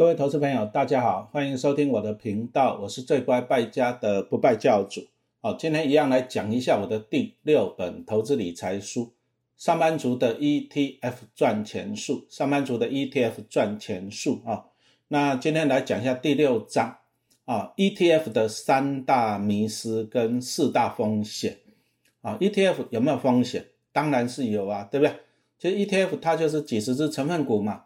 [0.00, 5.06] 各位投资朋友，大家好，欢迎收听我的频道，我是最乖败家的不败教主。
[5.42, 9.02] 好，今天一样来讲一下我的第六本投资理财书
[9.58, 12.26] 《上班族的 ETF 赚钱术》。
[12.34, 14.64] 上班族的 ETF 赚钱术啊，
[15.08, 16.96] 那今天来讲一下第六章
[17.44, 21.58] 啊，ETF 的三大迷思跟四大风险
[22.22, 22.38] 啊。
[22.40, 23.66] ETF 有没有风险？
[23.92, 25.14] 当然是有啊，对不对？
[25.58, 27.84] 其实 ETF 它就是几十只成分股嘛。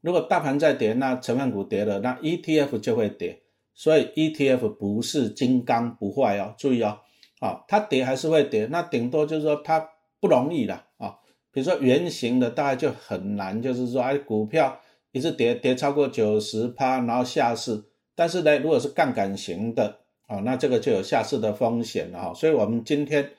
[0.00, 3.40] 如果大盘在跌，那成分股跌了，那 ETF 就会跌。
[3.74, 6.98] 所以 ETF 不是金刚不坏哦，注意哦，
[7.38, 9.88] 啊，它跌还是会跌，那顶多就是说它
[10.20, 11.16] 不容易了啊。
[11.50, 14.80] 比如说圆形的大概就很难，就是说哎，股票
[15.12, 17.84] 一直跌跌超过九十趴，然后下市。
[18.14, 22.34] 但是呢，如果是杠杆型的啊，那这个就有下市的风险了哈。
[22.34, 23.30] 所以我们今天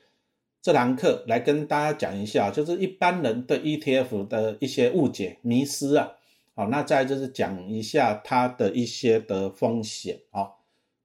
[0.60, 6.10] 这堂课来跟大家讲一下，就是一般人对 ETF 的一些误解、迷失啊。
[6.54, 10.50] 好，那再就是讲一下它的一些的风险啊。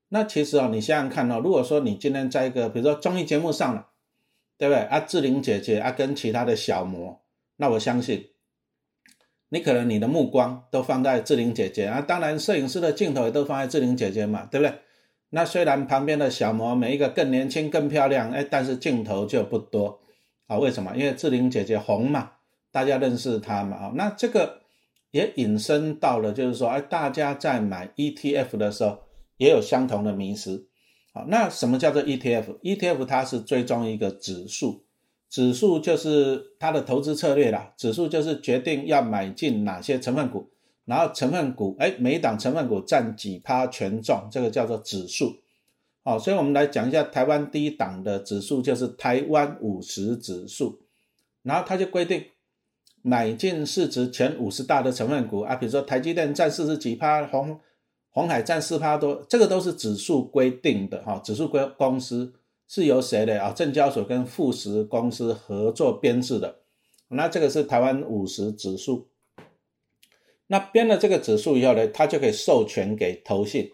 [0.10, 3.88] 那其实啊，你想想看哦，如果说你今天在一个比如说综艺节目上了，
[4.58, 4.84] 对不对？
[4.84, 7.22] 啊，志玲姐姐啊，跟其他的小模，
[7.56, 8.32] 那我相信
[9.48, 12.02] 你可能你的目光都放在志玲姐姐啊。
[12.02, 14.80] 当然，摄影师的镜头也都放在志玲姐姐嘛，对不对？
[15.30, 20.02] 那虽然旁边的小模每一个更年轻、更漂亮，哎，但是镜头就不多
[20.48, 20.58] 啊。
[20.58, 20.94] 为什么？
[20.96, 22.32] 因为志玲姐姐红嘛，
[22.70, 23.78] 大家认识她嘛。
[23.78, 24.67] 啊，那这个。
[25.18, 29.00] 也引申到了，就是说，哎，大家在买 ETF 的时候
[29.38, 30.68] 也有相同的迷失。
[31.12, 34.84] 好，那什么叫做 ETF？ETF 它是追踪一个指数，
[35.28, 37.74] 指数就是它的投资策略啦。
[37.76, 40.52] 指数就是决定要买进哪些成分股，
[40.86, 45.36] 然后成分股，哎，每一档成分股占几趴权重，这个叫做指数。
[46.04, 50.80] 好，所以我们来讲一下台湾第一档的指数，就是台湾五十指数，
[51.42, 52.24] 然后它就规定。
[53.08, 57.58] 买进市值前五十大的成分股啊，比如说台积电占四十几趴，红
[58.10, 61.18] 红海占四趴多，这个都是指数规定的哈。
[61.24, 62.34] 指数规公司
[62.68, 63.54] 是由谁的啊？
[63.54, 66.58] 证交所跟富时公司合作编制的。
[67.08, 69.08] 那这个是台湾五十指数。
[70.48, 73.72] 那编了这个指数以后呢，它就可以授权给投信，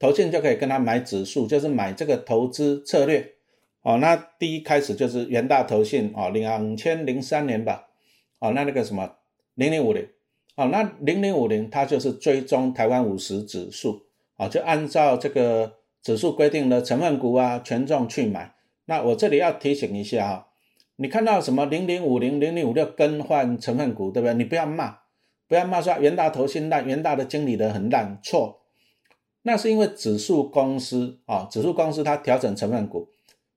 [0.00, 3.34] 投信就可以跟他买指数，就是买这个投资策略。
[3.82, 7.90] 哦，那第一开始就是元大投信哦，两千零三年吧。
[8.42, 9.08] 哦，那那个什么
[9.54, 10.04] 零零五零，
[10.56, 14.02] 哦，那零零五零它就是追踪台湾五十指数，
[14.36, 18.56] 啊，就按照这个指数规定的成分股啊权重去买。
[18.86, 20.48] 那我这里要提醒一下哈，
[20.96, 24.34] 你看到什么零零五零、零零五六更换成分股，对不对？
[24.34, 24.98] 你不要骂，
[25.46, 28.62] 不要骂说元大投信烂，元大的经理的很烂，错，
[29.42, 33.11] 那是因为指数公司啊，指数公司它调整成分股。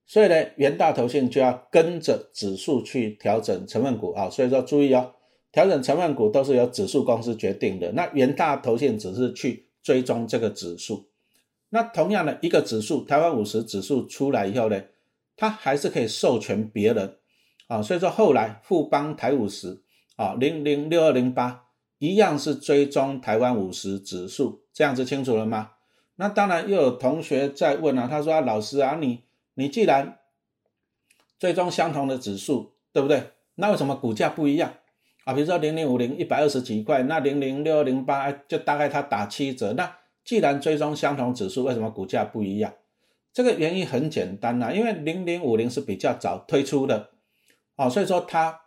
[0.07, 4.29] 所以呢，元大投信就要跟着指数去调整成分股啊。
[4.29, 5.13] 所以说注意哦，
[5.51, 7.91] 调整成分股都是由指数公司决定的。
[7.93, 11.07] 那元大投信只是去追踪这个指数。
[11.69, 14.79] 那同样的一个指数，台湾五十指数出来以后呢，
[15.35, 17.17] 它还是可以授权别人
[17.67, 17.81] 啊。
[17.81, 19.81] 所以说后来富邦台五十
[20.17, 21.63] 啊，零零六二零八
[21.97, 25.71] 一样是追踪台湾五十指数，这样子清楚了吗？
[26.17, 29.21] 那当然又有同学在问啊，他说，老师啊，你。
[29.55, 30.19] 你既然
[31.39, 33.31] 追踪相同的指数，对不对？
[33.55, 34.73] 那为什么股价不一样
[35.23, 35.33] 啊？
[35.33, 39.73] 比如说零零五零一百二十几块，那零零六二零八就大概它打七折。
[39.73, 42.73] 那既然追踪相同指数，为什么股价不一样？
[43.33, 47.09] 这个原因很简单呐，因为零零五零是比较早推出的，
[47.75, 48.61] 哦，所以说它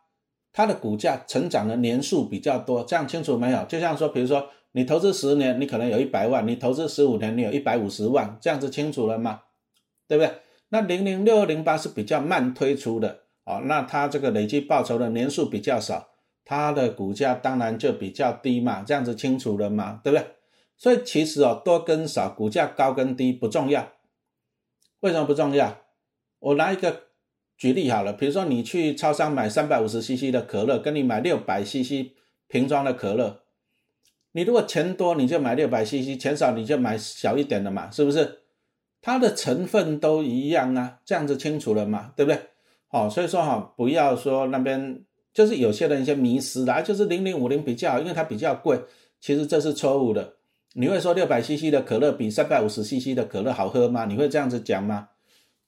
[0.52, 3.64] 它的股价成长的年数比较多，这样清楚没有？
[3.64, 9.42] 就像说，比如说你投资十年，你可能有一百万；你投资十五年，你有一百五十万，这样子清楚了吗？
[10.06, 10.32] 对不对？
[10.70, 16.08] 那零零六二零八是比较慢推出的啊，那它这个累计报酬的年数比较少，
[16.44, 20.26] 它的股价当然就比较低嘛，这样子清楚了嘛，对不对？
[20.76, 23.92] 所以其实哦，多跟少，股价高跟低不重要。
[25.00, 25.78] 为什么不重要？
[26.40, 27.04] 我拿一个
[27.56, 32.12] 举例好了，比如说你去超商买三百五十 CC 的可乐，跟你买六百 CC
[32.46, 33.40] 瓶装的可乐，
[34.32, 38.37] 你如果钱多你就买六百 CC，钱少你就买小一点的嘛，是不是？
[39.00, 42.40] 它的成分都一样啊，这样子清楚了嘛，对不对？
[42.88, 48.80] 好，所以说哈，不要说那边就是有些人一些迷失啦，就是零零五零比较好，因为它比较贵，
[49.20, 50.34] 其实这是错误的。
[50.74, 54.04] 你会说六百 CC 的可乐比三百五十 CC 的可乐好喝吗？
[54.04, 55.08] 你会这样子讲吗？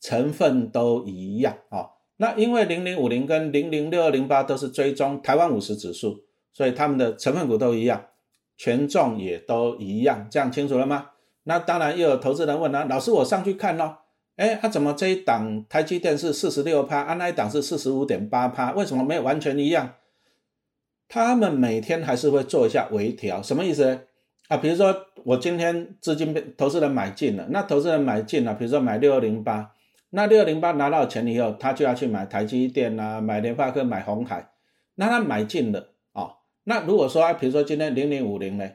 [0.00, 1.88] 成分都一样啊。
[2.16, 8.06] 那因为零零五零跟零零六二零八都是追踪台湾五十指数，所以他们的成分股都一样，
[8.56, 11.08] 权重也都一样，这样清楚了吗？
[11.50, 13.98] 那当然又有投资人问了，老师我上去看咯，
[14.36, 19.94] 哎，他怎么这一档台积电是四十六趴，啊那一档是四十五点八趴，为什么没有完全一样？
[21.08, 24.06] 他们每天还是会做一下微调，什么意思？
[24.46, 24.94] 啊，比如说
[25.24, 29.72] 我今天资金被投资人买进了，那投资人买进了，比如说买六二零八，
[30.10, 34.50] 那六二零八拿到钱以后，他就要去买台积电啊，买联发科，买红海，
[34.94, 36.30] 那他买进了啊，
[36.62, 38.70] 那如果说啊，比如说今天零零五零呢，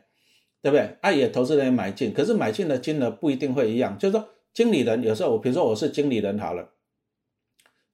[0.66, 0.98] 对不对？
[1.02, 6.72] 啊，也投资人买进，可是买进的金额不一定会一样，就是说经理人有时候我比如说我是经理人好了。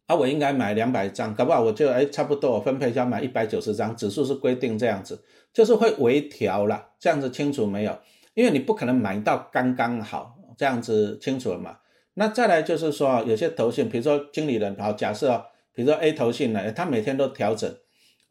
[0.08, 5.22] 啊，我应该买两百张，搞不好我就哎差不多，我分配一下买一百九十张，指数是规定这样子，
[5.52, 8.00] 就是会微调了，这样子清楚没有？
[8.36, 11.80] 因为你不可能买到刚刚好，这样子清楚了嘛？
[12.14, 17.70] 那再来就是说，有些头信，比如说经理人，好，假设哦，比如说 A 头信呢，他每天都调整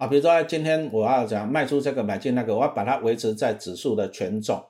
[0.01, 4.65] 啊，比如说今天我要讲卖出这个买进那个，我要把它维持在指数的权重，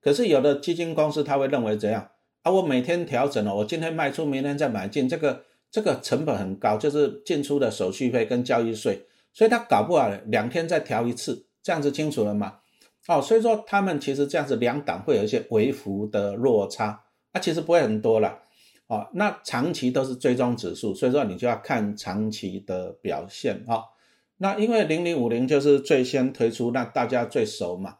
[0.00, 2.08] 可是有的基金公司他会认为怎样
[2.42, 2.52] 啊？
[2.52, 5.42] 我每天调整了，我今天卖出，明天再买进这个。
[5.68, 9.04] 这个成本很高，就是进出的手续费跟交易税，
[9.34, 12.60] 所以他搞不好两天再调一次，这样子清楚了吗？
[13.08, 18.38] 哦，所以说他们其实这样子两档会有一些微幅的落差，啊，其实不会很多了，
[18.86, 23.82] 哦，那长期都是追踪指数，所以说你就要看长期的表现啊。
[24.38, 27.96] 那因为零零五零就是最先推出，那大家最熟嘛，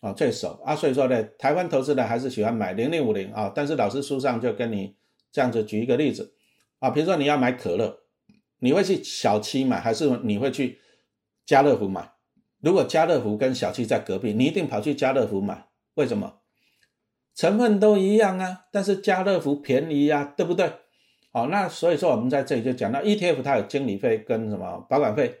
[0.00, 4.94] 啊，最熟啊，所以说呢，台湾投资人还是喜欢买零零五零啊，但是老师书上就跟你
[5.32, 6.34] 这样子举一个例子。
[6.78, 8.00] 啊，比如说你要买可乐，
[8.58, 10.78] 你会去小七买，还是你会去
[11.44, 12.12] 家乐福买？
[12.60, 16.34] 如果家乐福跟小七在隔壁，你一定跑去家乐福买，为什么？
[17.34, 20.70] 成分都一样啊，但是家乐福便宜呀，对不对？
[21.32, 25.40] 好，那所以说我们在这里就讲到 ETF 它有经理费跟什么保管费。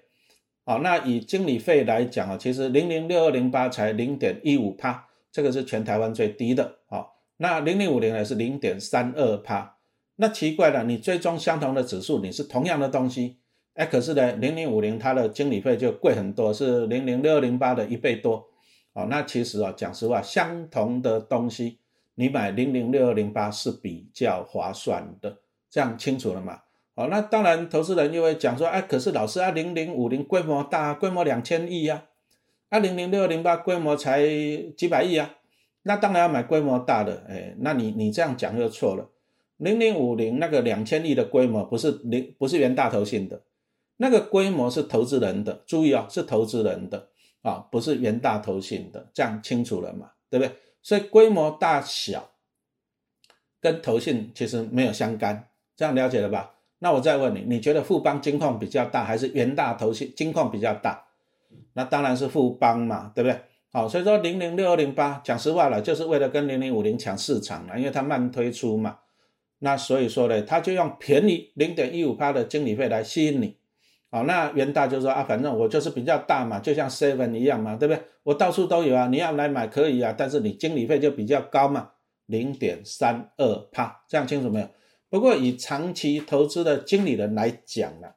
[0.68, 6.80] 好，那以经理费来讲啊，其实零零六二零八才零点一五帕，这个是全台湾最低的。
[6.90, 9.78] 好，那零零五零呢是零点三二帕。
[10.16, 13.38] 那奇怪了，你追踪相同的指数，你是同样的东西，
[13.76, 18.44] 哎，可是呢，零零五零它的经理费就贵很多，是零零六二零八的一倍多，
[18.92, 21.78] 哦，那其实啊，讲实话，相同的东西，
[22.16, 25.38] 你买零零六二零八是比较划算的，
[25.70, 26.60] 这样清楚了吗？
[26.98, 32.06] 哦，那当然，投资人又会讲说，哎，可是老师啊，零零五零规模大，规模两千亿呀，
[32.70, 34.26] 啊，零零六零八规模才
[34.76, 35.36] 几百亿啊，
[35.84, 39.08] 那当然要买规模大的，哎，那你你这样讲又错了。
[39.58, 43.42] 零零五零那个两千亿的规模不是零不是元大投信的，
[43.98, 47.06] 那个规模是投资人的，注意啊，是投资人的
[47.42, 50.10] 啊，不是元大投信的，这样清楚了嘛？
[50.28, 50.52] 对不对？
[50.82, 52.30] 所以规模大小
[53.60, 56.56] 跟投信其实没有相干，这样了解了吧？
[56.80, 61.06] 那我再问你，你觉得富邦金矿比较大，还是元大投信金矿比较大？
[61.72, 63.40] 那当然是富邦嘛，对不对？
[63.70, 68.98] 好，所以说零零六二零八，讲实话了，就是为了跟零零五零抢市场了，因为它慢推出嘛。
[69.60, 73.56] 那所以说呢，他就用便宜零点一五趴的经理费来吸引你，
[74.10, 78.02] 好，那元大就说啊，反正我就是比较大嘛，就像 seven 一样嘛，对不对？
[78.22, 81.90] 我到处都有啊，你要来买可以啊，但是你经理费就比较高嘛，
[82.26, 84.68] 零点三二帕，这样清楚没有？
[85.10, 88.08] 不过以长期投资的经理人来讲呢，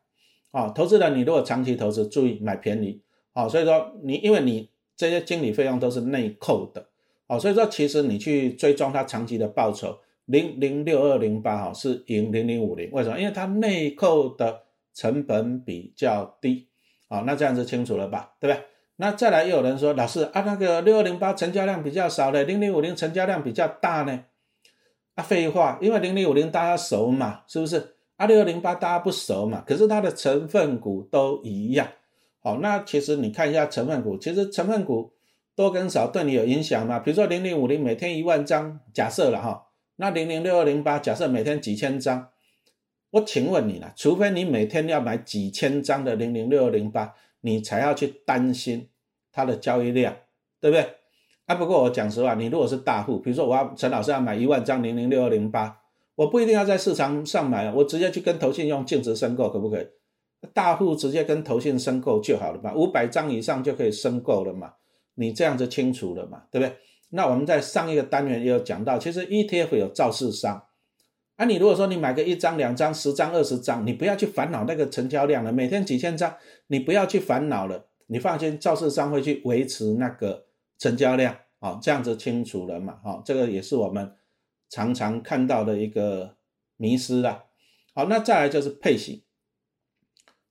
[0.52, 3.02] 啊，投资人你如果长期投资，注意买便宜，
[3.34, 6.88] 好，所以说你因为你这些经理费用都是内扣的，
[7.28, 10.00] 好，所以说其实你去追踪它长期的报酬。
[10.26, 13.20] 零零六二零八哈是赢零零五零，为什么？
[13.20, 14.62] 因为它内扣的
[14.94, 16.68] 成本比较低，
[17.10, 18.34] 好，那这样子清楚了吧？
[18.40, 18.64] 对不对？
[18.98, 24.24] 那再来又有人说，老师啊，那个六二零八成交量比较少的，零零五零成交量比较大呢？
[25.16, 27.96] 啊，废话，因为零零五零大家熟嘛，是不是？
[28.16, 31.88] 啊，六二零八大家不熟嘛，可是它的成分股都一样，
[32.40, 35.12] 好，那其实你看一下成分股，其实成分股
[35.56, 37.00] 多跟少对你有影响吗？
[37.00, 39.68] 比如说零零五零每天一万张，假设了哈。
[39.98, 42.30] 那零零六二零八，假设每天几千张，
[43.12, 48.90] 我请问你了，除非你每天要买几千张的零零六二零八，你才要去担心
[49.32, 50.16] 它的交易量，
[50.60, 50.96] 对不对？
[51.52, 55.78] 啊，不过我讲实话，你如果是大户，比如说我要陈老师要买一万张零零六二零八，
[56.16, 59.86] 我不一定要在市场上买，我直接去跟投信用净值申购，可不可以？
[60.54, 64.72] 大户直接跟投信申购就好了嘛，五百张以上就可以申购了嘛，
[65.16, 66.74] 你这样子清楚了嘛，对不对？
[67.10, 70.64] 那我们在上一个单元也有讲到，其实 ETF 有造市商，
[71.36, 76.34] 啊，你如果说你买个一张、两张、十张、二十张，你不要去烦恼那个成交量了，每天几千张，
[76.68, 80.46] 你不要去烦恼了，你放心，造市商会去维持那个
[80.82, 84.16] 成交量，啊，这样子清楚了嘛，哈，这个也是我们
[84.68, 86.38] 常常看到的一个
[86.76, 87.44] 迷失啦。
[87.94, 89.24] 好，那再来就是配息，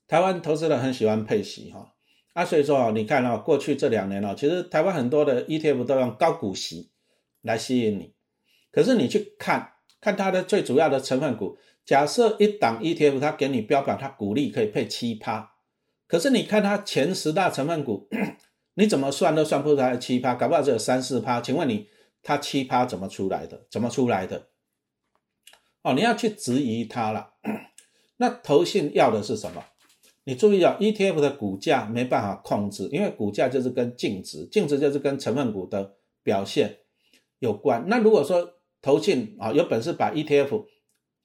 [0.07, 1.95] 台湾投资人很喜欢配息，哈。
[2.33, 6.93] 啊，所以说啊，你看啊，过去这两年哦，其实台湾很多的 ETF 都用高股息
[7.43, 8.15] 来吸引你。
[8.71, 15.55] 可是你去看看它的最主要的成分股，假设一档 ETF 它给你标榜它股利可以配七趴，
[16.07, 18.09] 可是你看它前十大成分股，
[18.75, 21.41] 你怎么算都算不出来七趴，搞不好只有三四趴。
[21.41, 21.89] 请问你，
[22.23, 23.67] 它七趴怎么出来的？
[23.71, 24.49] 怎么出来的？
[25.83, 27.35] 哦，你要去质疑它了。
[28.19, 29.65] 那投信要的是什么？
[30.25, 36.81] 你注意啊，ETF 的股价没办法控制，因为股价就是跟净值，净值就是跟成分股的表现
[37.39, 37.87] 有关。
[37.89, 40.67] 那如果说投信啊有本事把 ETF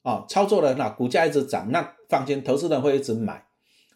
[0.02, 3.46] 啊操作了，那股价一直涨，那放心，投资人会一直买，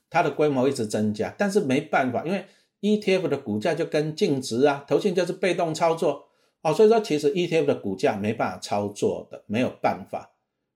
[0.09, 1.33] 它的规模一直增加。
[1.37, 2.45] 但是没办法，因为
[2.81, 6.27] ETF 的股价就跟净值啊，投信就是被动操作
[6.61, 10.31] 哦，所以说其实 ETF 的股价没办法操作的，没有办法。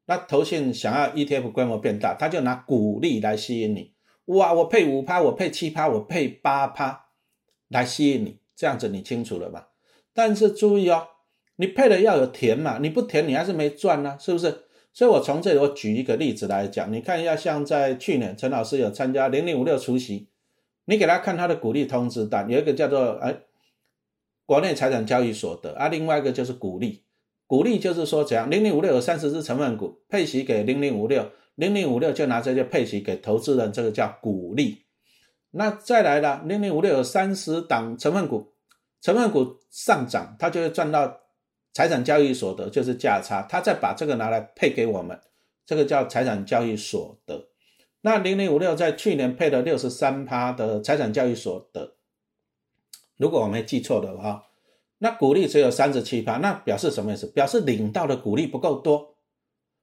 [0.05, 3.93] 那投信想要 ETF 规模变大，他就拿股利来吸引你。
[4.25, 7.05] 哇，我配五趴，我配七趴，我配八趴
[7.69, 9.69] 来吸引你，这样子你清楚了吧？
[10.13, 11.07] 但是注意哦，
[11.55, 14.65] 你配的要有填嘛，你不填你还是没赚呢，是不是？
[14.91, 20.27] 所以我从这里我举一个例子来讲，你看一下，像在去年陈老师有参加零零五六除息，
[20.85, 23.35] 你给他看他的股利通知单，有一个叫做哎
[24.45, 27.03] 国内财产交易所得啊，另外一个就是股利。
[27.45, 28.49] 股利就是说，怎样？
[28.49, 34.85] 零零五六有三十只成分股配息给零零五六，零零五六就拿这些配息给投资人，这个叫股利。
[35.51, 38.53] 那再来了，零零五六有三十档成分股，
[39.01, 41.21] 成分股上涨，它就会赚到
[41.73, 45.19] 财产交易所得，就是价差，它再把这个拿来配给我们，
[45.65, 47.49] 这个叫财产交易所得。
[48.05, 51.95] 那零零五六在去年配了六十三趴的财产交易所得，
[53.17, 54.45] 如果我没记错的话。
[54.99, 57.27] 那股利只有三十七趴，那表示什么意思？
[57.27, 59.17] 表示领到的股利不够多，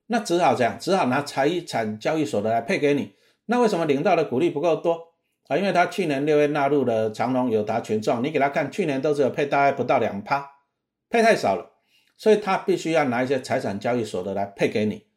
[0.06, 3.12] 那只好这样，只好拿财产交易所的来配给你。
[3.44, 5.12] 那为什么领到的股利不够多
[5.48, 5.58] 啊？
[5.58, 10.50] 因为他去年六月纳入了长隆、友达、群众，你给他看，去年都只有配大概不到两趴，
[11.10, 11.70] 配太少了，
[12.16, 15.09] 所以他必须要拿一些财产交易所的来配给你。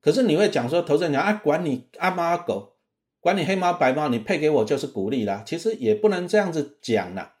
[0.00, 2.74] 可是你会讲说，投资人讲啊，管你阿猫阿狗，
[3.20, 5.42] 管你黑猫白猫，你配给我就是股利啦。
[5.46, 7.34] 其实也不能这样子讲啦。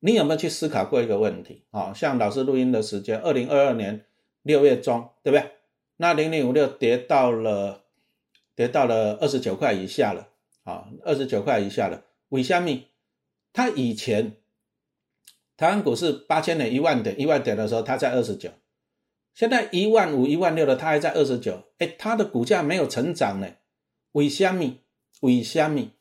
[0.00, 1.92] 你有没有去思考过一个问题啊？
[1.92, 4.04] 像老师录音的时间，二零二二年
[4.42, 5.50] 六月中，对不对？
[5.96, 7.82] 那零零五六跌到了
[8.54, 10.28] 跌到了二十九块以下了
[10.62, 12.04] 啊，二十九块以下了。
[12.28, 12.86] 尾虾米，
[13.52, 14.36] 它以前
[15.56, 18.50] 台湾股市八千点、一万点、一万点的时候，它在二十九，
[19.38, 21.62] 现在一万五、一万六的，它还在二十九。
[21.78, 23.46] 哎，它的股价没有成长呢。
[24.10, 24.80] 尾虾米，
[25.20, 25.92] 尾虾米。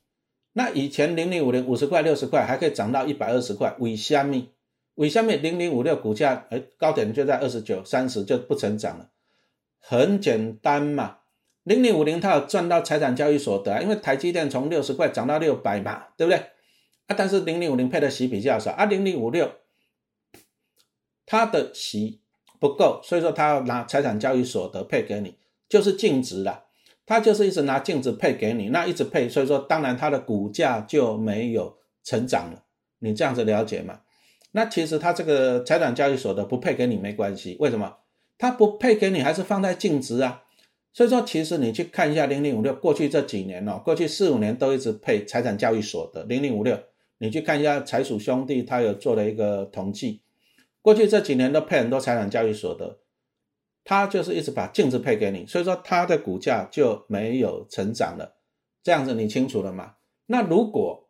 [0.53, 4.49] 那以前零零五零五十块六十块还可以涨到一百二十块，尾虾米
[4.95, 9.11] 尾虾米零零五六股价哎高点就在二十九三十就不成长了，
[9.77, 11.19] 很简单嘛，
[11.61, 16.39] 零零五零它有赚到财产交易所得，因为台积电从六十块涨到六百嘛，对不对？
[17.05, 19.51] 啊，但是零零五零配的息比较少啊，零零五六
[21.27, 22.21] 它的息
[22.59, 25.35] 不够，所以说他要拿财产交易所得配给你，
[25.69, 26.65] 就是净值了。
[27.05, 32.63] 他就是一直拿净值配给你，那一直配，所以说当然他的股价就没有成长了。
[32.99, 34.01] 你这样子了解吗？
[34.51, 37.95] 那其实他这个财产交易所得不配给你没关系，为什么？
[38.37, 40.43] 他不配给你还是放在净值啊。
[40.93, 46.77] 所以说其实你去看一下零零五六过去这几年哦，过去四五年都一直配财产交易所得零零五六，
[47.19, 50.21] 你去看一下财鼠兄弟，他有做了一个统计，
[50.87, 52.99] 过去这几年都配很多财产交易所的。
[53.83, 58.37] 他就是一直把净值配给你，所以说它的股价就没有成长了。
[58.81, 59.95] 这样子你清楚了吗？
[60.27, 61.09] 那如果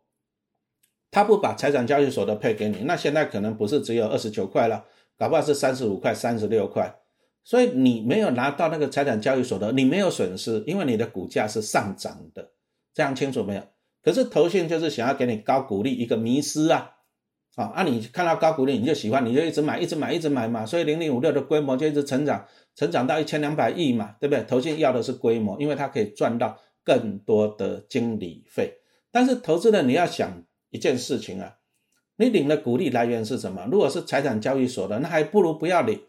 [1.12, 4.84] 他不把财产交易所的配给你，那现在可能不是只有二十九块了，
[5.16, 6.98] 搞不好是三十五块、三十六块。
[7.44, 12.50] 所以你没有拿到那个财产交易所的，你没有损失，因为你的股价是上涨的。
[12.92, 13.62] 这样清楚没有？
[14.02, 16.96] 可是投信就是想要给你高股利，一个迷失啊。
[17.56, 20.64] 啊，那你看到高股利你就喜欢，你就一直买，一直买，一直买嘛。
[20.64, 22.46] 所以零零五六的规模就一直成长。
[22.76, 24.44] 成长到一千两百亿嘛，对不对？
[24.44, 28.72] 投信要的是规模，因为它可以赚到更多的经理费。
[29.10, 31.56] 但是投资人你要想一件事情啊，
[32.18, 33.66] 你领的股利来源是什么？
[33.68, 36.00] 如果是财产交易所的，那还不如不要领，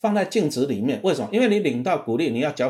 [0.00, 1.00] 放在净值里面。
[1.04, 1.28] 为什么？
[1.30, 2.68] 因为你领到股利，你要交，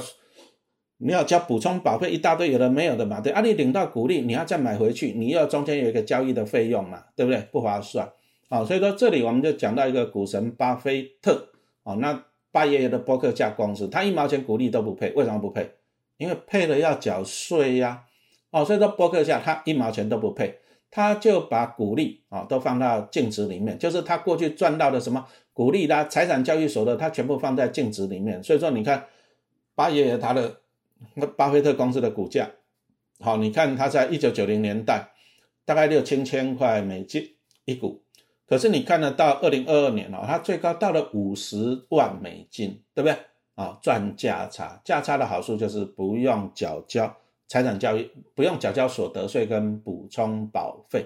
[0.99, 3.41] 你要交补充保费一大堆，有的没有的嘛，对啊。
[3.41, 7.41] 你领到股利，你要再买回去，你要中间有一个交易的费用嘛，对不对？
[7.53, 8.11] 不划算
[8.49, 8.65] 啊。
[8.65, 11.49] 所以说这里我们就讲到一个股神巴菲特
[11.83, 12.25] 啊，那。
[12.53, 15.73] 八爷爷的博客架公司，他一毛钱股利都不配，为什么不配？
[16.17, 18.05] 因为配了要缴税呀，
[18.51, 20.59] 哦，所以说博客架他一毛钱都不配，
[20.91, 28.43] 他就把股利啊都放到净值里面，就是他过去赚到的什么股利啦、财产交易所的，他全部放在净值里面。
[28.43, 29.05] 所以说你看
[29.75, 30.61] 八爷爷他的
[31.15, 32.51] 那巴菲特公司的股价，
[33.21, 35.11] 好，你看他在一九九零年代
[35.65, 37.35] 大概六七千块美金
[37.65, 38.03] 一股。
[38.49, 43.19] 可是你看得到二零二二年哦，它最高到了五十万美金，对不对？
[43.57, 47.13] 啊，赚价差，价差的好处就是不用缴交
[47.49, 51.05] 财产交易，不用缴交所得税跟补充保费。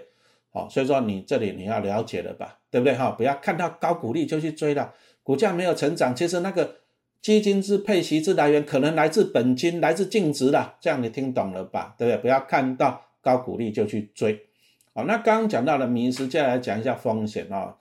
[0.52, 3.10] 好，所以说你这里你要了解了吧，对不对哈？
[3.12, 4.92] 不要看到高股利就去追了，
[5.22, 6.76] 股价没有成长，其实那个
[7.22, 11.94] 基金之配息之来源可能来自本金，来自净值的，这样你听懂了吧？
[11.98, 12.22] 对不对？
[12.22, 14.40] 不要看到高股利就去追。
[14.94, 17.76] 好，那刚刚讲到了迷失，接下来讲一下风险啊。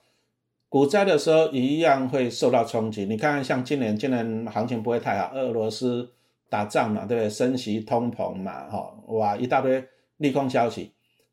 [0.67, 3.05] 股灾的时候一样会受到冲击。
[3.05, 6.11] 你看看，像今年，今年行情不会太好，俄罗斯
[6.49, 7.29] 打仗嘛，对不对？
[7.29, 9.83] 升息、通膨嘛，哈，哇，一大堆
[10.17, 10.91] 利空消息。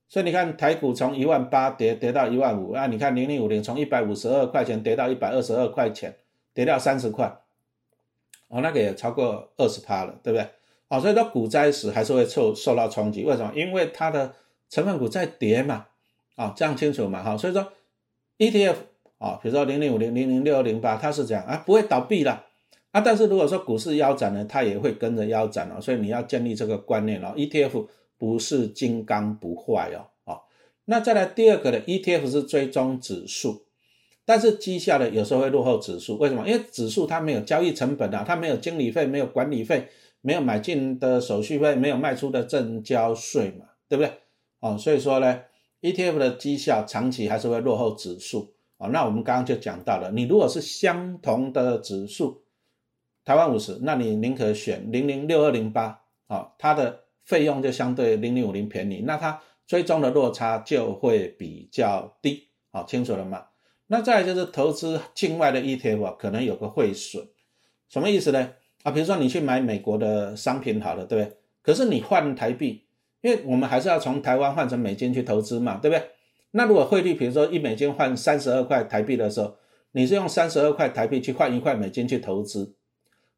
[0.09, 6.17] 所以你看，台股从一万八跌跌到一万五，啊，你看零零五零从一百五十二块钱跌到一百二十二块钱，
[6.55, 7.37] 跌掉三十块，
[8.57, 10.49] 哦，那个也超过二十趴了，对不对？
[10.89, 13.25] 哦，所以说股灾时还是会受受到冲击。
[13.25, 13.53] 为什么？
[13.55, 14.35] 因为它的
[14.71, 15.87] 成分股在跌嘛，
[16.37, 17.73] 啊，这样清楚嘛，哈，所以说
[18.39, 18.77] ETF。
[19.19, 22.31] 啊，比如说零零五零零零六零八，它是这样啊，不会倒闭的
[22.91, 23.01] 啊。
[23.01, 25.81] 但是如果说股市腰斩呢，它也会跟着腰斩哦。
[25.81, 27.87] 所以你要建立这个观念哦，ETF
[28.19, 30.13] 不是金刚不坏哦。
[30.31, 30.41] 啊，
[30.85, 33.63] 那再来第二个的 ETF 是追踪指数，
[34.27, 36.19] 但是绩效的有时候会落后指数。
[36.19, 36.47] 为什么？
[36.47, 39.89] 因为指数它没有交易成本啊，它没有经理费，没有管理费，
[40.21, 44.13] 没有买进的手续费，没有卖出的正交税嘛，对不对？
[44.61, 45.41] 哦，所以说呢
[45.81, 48.53] ，ETF 的绩效长期还是会落后指数。
[48.79, 52.43] 哦，那我们刚刚就讲到了，你如果是相同的指数，
[53.25, 63.45] 台湾五十，那你宁可选零零六二零八，啊，它的费用就相对零零五零便宜，那它追踪的落差就会比较低，好，清楚了吗？
[63.89, 67.29] 那再就是投资境外的 ETF，可能有个汇损，
[67.89, 68.53] 什么意思呢？
[68.83, 71.37] 啊，比如说你去买美国的商品好了，对不对？
[71.63, 72.85] 可是你换台币，
[73.21, 76.11] 因为我们还是要从台湾换成美金去投资嘛，对不对？
[76.53, 79.57] 那如果汇率，比如说一美金换三十二块台币的时候，
[79.93, 82.75] 你是用三十二块台币去换一块美金去投资，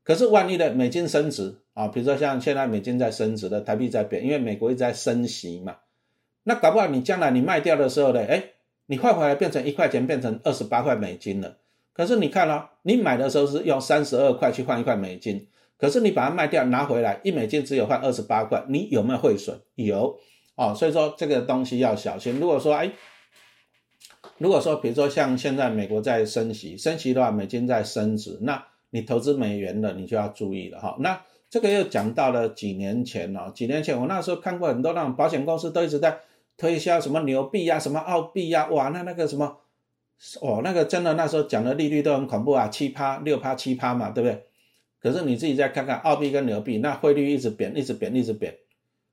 [0.05, 5.77] 可是万一的美金升值啊，比如说像现在美金在升值的，台币在贬，因为美国一直在升息嘛，
[6.45, 8.51] 那搞不好你将来你卖掉的时候呢，哎，
[8.89, 11.57] 你换回来变成一块钱变成二十八块美金了，
[11.93, 15.47] 可是你看哦，你买的时候是用三十二块去换一块美金，
[15.79, 19.59] 可是你把它卖掉拿回来，一美金只有换二十八块，你有没有汇损？
[19.77, 20.19] 有。
[20.57, 22.41] 哦，所以说这个东西要小心。
[22.41, 22.91] 如果说，哎，
[24.39, 30.97] 如果说，比如说像现在美国在升息，升息的话，美金在升值，那你投资美元的，你就要注意了哈。
[30.99, 36.19] 那这个又讲到了几年前了，几年前我那时候看过很多那种保险公司都一直在
[36.59, 39.59] 推销什么纽币呀、什么澳币呀，哇，那那个什么，
[40.43, 44.45] 哦，那个真的那时候讲的利率都很恐怖啊，七趴、六趴、七趴嘛，对不对？
[45.01, 48.59] 可是你自己再看看澳币跟纽币，那汇率一直贬，一直贬，一直贬。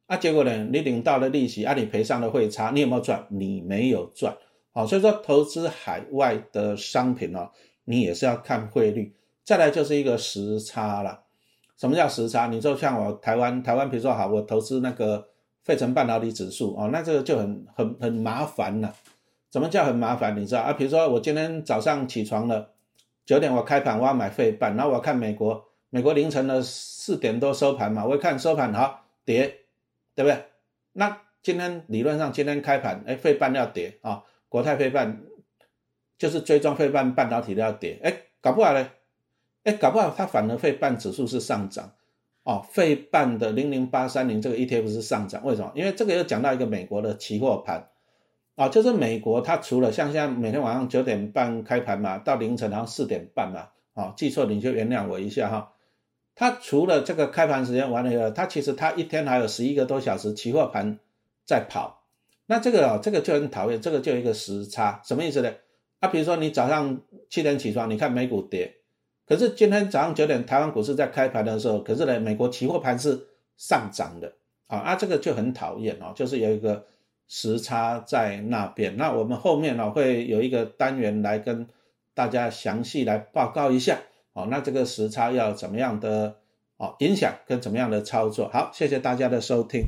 [0.07, 0.67] 啊，结果呢？
[0.71, 3.25] 你领到了利息，啊，你赔上了汇差，你有没有赚？
[3.29, 4.35] 你没有赚。
[4.71, 7.49] 好，所以说投资海外的商品哦，
[7.85, 9.15] 你也是要看汇率。
[9.43, 11.21] 再来就是一个时差了。
[11.77, 12.47] 什么叫时差？
[12.47, 15.27] 你说像我台湾，台湾比如说好，我投资那个
[15.65, 18.95] 费城半导体指数哦，那这个就很很很麻烦了。
[19.49, 20.37] 怎么叫很麻烦？
[20.37, 20.71] 你知道啊？
[20.71, 22.69] 比如说我今天早上起床了，
[23.25, 29.59] 九点我开盘，我要买费半，然后我看美国，美国凌晨的四点多收盘嘛，我一看收盘好跌。
[30.17, 30.45] 对不对？
[30.93, 35.23] 那今天理论上今天开盘，哎，费半要跌啊，国泰费半
[36.17, 38.89] 就是追踪费半半导体的要跌，哎，搞不好呢，
[39.65, 41.91] 哎，搞不好它反而费半指数是上涨，
[42.45, 45.71] 哦，费半的零零八三零这个 ETF 是上涨，为什么？
[45.73, 47.89] 因为这个又讲到一个美国的期货盘，
[48.55, 55.73] 啊，就是美国它除了像现在每天晚上九点半开盘嘛，到凌晨然后四点半嘛，啊，记错你就原谅我一下哈。
[56.35, 60.99] 它除了这个开盘时间完了以后，它其实它一天还有十一个多小时期货盘
[61.45, 62.03] 在跑，
[62.45, 65.51] 那这个啊，这个就很讨厌，这个就一个时差，什么意思呢？
[65.99, 68.75] 啊，比如说你早上七点起床，你看美股跌，
[69.27, 74.33] 可是今天早上九点台湾股市在开盘的时候，可是呢美国期货盘是上涨的
[74.67, 76.85] 啊，啊这个就很讨厌哦，就是有一个
[77.27, 78.95] 时差在那边。
[78.97, 81.67] 那我们后面呢会有一个单元来跟
[82.13, 83.99] 大家详细来报告一下。
[84.33, 86.35] 哦，那这个时差要怎么样的
[86.77, 88.49] 哦影响跟怎么样的操作？
[88.49, 89.85] 好，谢谢大家的收听。